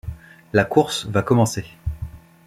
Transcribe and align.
la 0.53 0.65
course 0.65 1.05
va 1.11 1.21
commencer 1.21 1.67